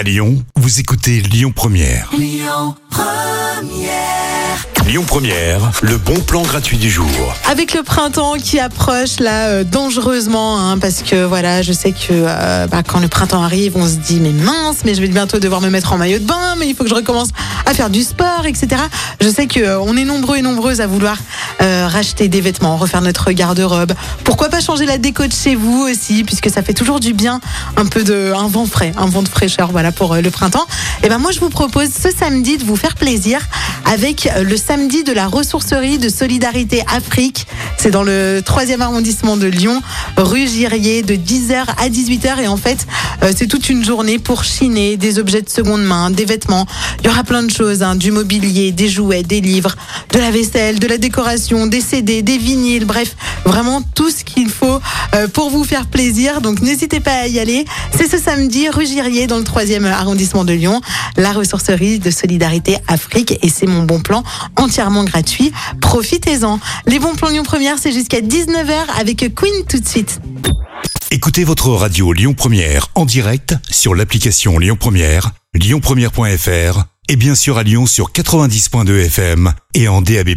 À 0.00 0.02
Lyon, 0.02 0.42
vous 0.56 0.80
écoutez 0.80 1.20
Lyon 1.20 1.52
Première. 1.54 2.08
Lyon 4.86 5.04
Première, 5.06 5.70
le 5.82 5.98
bon 5.98 6.18
plan 6.20 6.40
gratuit 6.40 6.78
du 6.78 6.90
jour. 6.90 7.06
Avec 7.50 7.74
le 7.74 7.82
printemps 7.82 8.36
qui 8.42 8.58
approche 8.58 9.20
là 9.20 9.48
euh, 9.48 9.62
dangereusement, 9.62 10.58
hein, 10.58 10.78
parce 10.78 11.02
que 11.02 11.24
voilà, 11.24 11.60
je 11.60 11.72
sais 11.72 11.92
que 11.92 12.12
euh, 12.12 12.66
bah, 12.66 12.82
quand 12.82 12.98
le 12.98 13.08
printemps 13.08 13.42
arrive, 13.42 13.76
on 13.76 13.86
se 13.86 13.96
dit 13.96 14.20
mais 14.20 14.32
mince, 14.32 14.78
mais 14.84 14.94
je 14.94 15.02
vais 15.02 15.08
bientôt 15.08 15.38
devoir 15.38 15.60
me 15.60 15.68
mettre 15.68 15.92
en 15.92 15.98
maillot 15.98 16.18
de 16.18 16.24
bain, 16.24 16.56
mais 16.58 16.66
il 16.66 16.74
faut 16.74 16.82
que 16.82 16.90
je 16.90 16.94
recommence 16.94 17.28
à 17.66 17.74
faire 17.74 17.90
du 17.90 18.02
sport, 18.02 18.46
etc. 18.46 18.82
Je 19.20 19.28
sais 19.28 19.46
que 19.46 19.60
euh, 19.60 19.80
on 19.80 19.96
est 19.96 20.04
nombreux 20.04 20.38
et 20.38 20.42
nombreuses 20.42 20.80
à 20.80 20.86
vouloir 20.86 21.18
euh, 21.18 21.20
racheter 21.90 22.28
des 22.28 22.40
vêtements, 22.40 22.76
refaire 22.76 23.02
notre 23.02 23.30
garde-robe. 23.32 23.92
Pourquoi 24.24 24.48
pas 24.48 24.60
changer 24.60 24.86
la 24.86 24.98
déco 24.98 25.26
de 25.26 25.32
chez 25.32 25.54
vous 25.54 25.86
aussi, 25.90 26.24
puisque 26.24 26.48
ça 26.48 26.62
fait 26.62 26.72
toujours 26.72 27.00
du 27.00 27.12
bien, 27.12 27.40
un 27.76 27.86
peu 27.86 28.02
de 28.02 28.32
un 28.34 28.48
vent 28.48 28.66
frais, 28.66 28.92
un 28.96 29.06
vent 29.06 29.22
de 29.22 29.28
fraîcheur, 29.28 29.70
voilà 29.72 29.92
pour 29.92 30.14
euh, 30.14 30.20
le 30.20 30.30
printemps. 30.30 30.66
Et 31.02 31.08
ben 31.08 31.18
moi 31.18 31.32
je 31.32 31.40
vous 31.40 31.50
propose 31.50 31.88
ce 31.90 32.10
samedi 32.10 32.56
de 32.56 32.64
vous 32.64 32.76
faire 32.76 32.94
plaisir 32.94 33.40
avec 33.84 34.28
le 34.40 34.56
samedi 34.56 35.04
de 35.04 35.12
la 35.12 35.26
ressourcerie 35.26 35.98
de 35.98 36.08
solidarité 36.08 36.82
Afrique. 36.94 37.46
C'est 37.82 37.90
dans 37.90 38.02
le 38.02 38.42
3e 38.44 38.82
arrondissement 38.82 39.38
de 39.38 39.46
Lyon, 39.46 39.80
rue 40.18 40.46
Girier, 40.46 41.00
de 41.00 41.14
10h 41.14 41.64
à 41.78 41.88
18h. 41.88 42.38
Et 42.42 42.46
en 42.46 42.58
fait, 42.58 42.86
euh, 43.22 43.32
c'est 43.34 43.46
toute 43.46 43.70
une 43.70 43.82
journée 43.82 44.18
pour 44.18 44.44
chiner 44.44 44.98
des 44.98 45.18
objets 45.18 45.40
de 45.40 45.48
seconde 45.48 45.82
main, 45.82 46.10
des 46.10 46.26
vêtements. 46.26 46.66
Il 46.98 47.06
y 47.06 47.08
aura 47.08 47.24
plein 47.24 47.42
de 47.42 47.50
choses, 47.50 47.82
hein, 47.82 47.96
du 47.96 48.12
mobilier, 48.12 48.70
des 48.70 48.90
jouets, 48.90 49.22
des 49.22 49.40
livres, 49.40 49.76
de 50.12 50.18
la 50.18 50.30
vaisselle, 50.30 50.78
de 50.78 50.86
la 50.86 50.98
décoration, 50.98 51.66
des 51.66 51.80
CD, 51.80 52.20
des 52.20 52.36
vinyles, 52.36 52.84
bref, 52.84 53.16
vraiment 53.46 53.80
tout 53.94 54.10
ce 54.10 54.24
qu'il 54.24 54.50
faut 54.50 54.78
euh, 55.14 55.26
pour 55.28 55.48
vous 55.48 55.64
faire 55.64 55.86
plaisir. 55.86 56.42
Donc 56.42 56.60
n'hésitez 56.60 57.00
pas 57.00 57.14
à 57.14 57.28
y 57.28 57.38
aller. 57.38 57.64
C'est 57.96 58.10
ce 58.10 58.18
samedi, 58.18 58.68
rue 58.68 58.84
Girier, 58.84 59.26
dans 59.26 59.38
le 59.38 59.44
3e 59.44 59.86
arrondissement 59.86 60.44
de 60.44 60.52
Lyon, 60.52 60.82
la 61.16 61.32
ressourcerie 61.32 61.98
de 61.98 62.10
solidarité 62.10 62.76
Afrique. 62.88 63.38
Et 63.42 63.48
c'est 63.48 63.66
mon 63.66 63.82
bon 63.82 64.00
plan 64.00 64.22
entièrement 64.56 65.04
gratuit. 65.04 65.52
Profitez-en. 65.80 66.60
Les 66.86 66.98
bons 66.98 67.14
plans 67.14 67.28
Lyon 67.28 67.42
Première, 67.42 67.78
c'est 67.78 67.92
jusqu'à 67.92 68.20
19h 68.20 68.98
avec 68.98 69.34
Queen 69.34 69.64
tout 69.68 69.78
de 69.78 69.88
suite. 69.88 70.20
Écoutez 71.10 71.44
votre 71.44 71.70
radio 71.70 72.12
Lyon 72.12 72.34
Première 72.34 72.88
en 72.94 73.04
direct 73.04 73.54
sur 73.68 73.94
l'application 73.94 74.58
Lyon 74.58 74.76
Première, 74.78 75.32
lyonpremière.fr 75.54 76.84
et 77.08 77.16
bien 77.16 77.34
sûr 77.34 77.58
à 77.58 77.64
Lyon 77.64 77.86
sur 77.86 78.12
90.2 78.12 79.06
FM 79.06 79.52
et 79.74 79.88
en 79.88 80.02
DAB+. 80.02 80.36